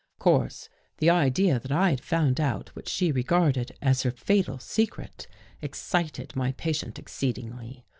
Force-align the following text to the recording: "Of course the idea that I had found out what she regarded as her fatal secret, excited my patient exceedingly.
"Of 0.17 0.23
course 0.23 0.67
the 0.97 1.11
idea 1.11 1.59
that 1.59 1.71
I 1.71 1.91
had 1.91 2.01
found 2.01 2.39
out 2.41 2.75
what 2.75 2.89
she 2.89 3.11
regarded 3.11 3.77
as 3.83 4.01
her 4.01 4.09
fatal 4.09 4.57
secret, 4.57 5.27
excited 5.61 6.35
my 6.35 6.53
patient 6.53 6.97
exceedingly. 6.97 7.85